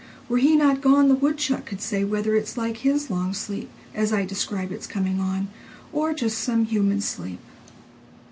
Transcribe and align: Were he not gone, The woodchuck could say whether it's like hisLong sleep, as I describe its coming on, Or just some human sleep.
Were 0.27 0.39
he 0.39 0.55
not 0.55 0.81
gone, 0.81 1.09
The 1.09 1.13
woodchuck 1.15 1.67
could 1.67 1.79
say 1.79 2.03
whether 2.03 2.35
it's 2.35 2.57
like 2.57 2.77
hisLong 2.79 3.35
sleep, 3.35 3.69
as 3.93 4.11
I 4.11 4.25
describe 4.25 4.71
its 4.71 4.87
coming 4.87 5.19
on, 5.19 5.47
Or 5.93 6.11
just 6.11 6.39
some 6.39 6.65
human 6.65 7.01
sleep. 7.01 7.37